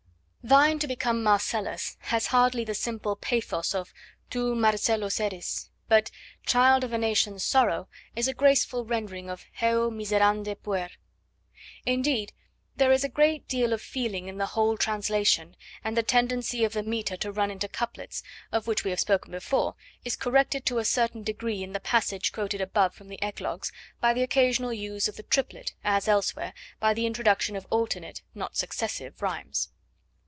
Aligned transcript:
'Thine 0.43 0.79
to 0.79 0.87
become 0.87 1.21
Marcellus' 1.21 1.97
has 1.99 2.25
hardly 2.25 2.63
the 2.63 2.73
simple 2.73 3.15
pathos 3.15 3.75
of 3.75 3.93
'Tu 4.31 4.55
Marcellus 4.55 5.19
eris,' 5.19 5.69
but 5.87 6.09
'Child 6.47 6.83
of 6.83 6.91
a 6.91 6.97
nation's 6.97 7.43
sorrow' 7.43 7.87
is 8.15 8.27
a 8.27 8.33
graceful 8.33 8.83
rendering 8.83 9.29
of 9.29 9.45
'Heu, 9.53 9.91
miserande 9.91 10.55
puer.' 10.63 10.89
Indeed, 11.85 12.33
there 12.75 12.91
is 12.91 13.03
a 13.03 13.07
great 13.07 13.47
deal 13.47 13.71
of 13.71 13.83
feeling 13.83 14.27
in 14.27 14.39
the 14.39 14.47
whole 14.47 14.77
translation, 14.77 15.55
and 15.83 15.95
the 15.95 16.01
tendency 16.01 16.63
of 16.63 16.73
the 16.73 16.81
metre 16.81 17.17
to 17.17 17.31
run 17.31 17.51
into 17.51 17.67
couplets, 17.69 18.23
of 18.51 18.65
which 18.65 18.83
we 18.83 18.89
have 18.89 18.99
spoken 18.99 19.31
before, 19.31 19.75
is 20.03 20.15
corrected 20.15 20.65
to 20.65 20.79
a 20.79 20.85
certain 20.85 21.21
degree 21.21 21.61
in 21.61 21.73
the 21.73 21.79
passage 21.79 22.31
quoted 22.31 22.61
above 22.61 22.95
from 22.95 23.09
the 23.09 23.19
Eclogues 23.21 23.71
by 24.01 24.11
the 24.11 24.23
occasional 24.23 24.73
use 24.73 25.07
of 25.07 25.17
the 25.17 25.23
triplet, 25.23 25.75
as, 25.83 26.07
elsewhere, 26.07 26.55
by 26.79 26.95
the 26.95 27.05
introduction 27.05 27.55
of 27.55 27.67
alternate, 27.69 28.23
not 28.33 28.57
successive, 28.57 29.21
rhymes. 29.21 29.69